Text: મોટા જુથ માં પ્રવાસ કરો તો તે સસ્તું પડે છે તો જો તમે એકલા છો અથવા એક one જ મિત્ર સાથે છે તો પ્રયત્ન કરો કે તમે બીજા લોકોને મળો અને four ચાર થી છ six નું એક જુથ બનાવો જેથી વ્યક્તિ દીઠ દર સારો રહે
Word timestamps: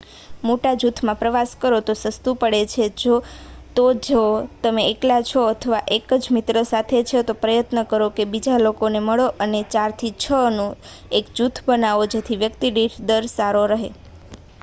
મોટા 0.43 0.77
જુથ 0.77 0.99
માં 1.01 1.17
પ્રવાસ 1.17 1.51
કરો 1.57 1.79
તો 1.81 1.93
તે 1.97 2.11
સસ્તું 2.11 2.37
પડે 2.39 2.61
છે 2.71 2.85
તો 3.75 3.85
જો 4.05 4.23
તમે 4.61 4.83
એકલા 4.85 5.19
છો 5.25 5.41
અથવા 5.49 5.83
એક 5.89 6.05
one 6.09 6.21
જ 6.21 6.35
મિત્ર 6.35 6.55
સાથે 6.65 6.97
છે 7.05 7.19
તો 7.23 7.37
પ્રયત્ન 7.37 7.79
કરો 7.87 8.07
કે 8.11 8.23
તમે 8.23 8.31
બીજા 8.31 8.59
લોકોને 8.61 8.99
મળો 9.03 9.27
અને 9.39 9.59
four 9.61 9.71
ચાર 9.73 9.91
થી 9.95 10.13
છ 10.15 10.27
six 10.27 10.53
નું 10.53 10.71
એક 11.13 11.35
જુથ 11.35 11.57
બનાવો 11.65 12.03
જેથી 12.11 12.41
વ્યક્તિ 12.41 12.67
દીઠ 12.73 12.99
દર 13.07 13.25
સારો 13.31 13.63
રહે 13.69 13.89